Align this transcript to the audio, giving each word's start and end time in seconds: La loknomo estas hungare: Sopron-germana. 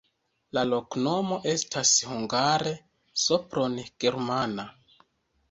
La 0.57 0.61
loknomo 0.69 1.37
estas 1.51 1.91
hungare: 2.13 2.73
Sopron-germana. 3.27 4.69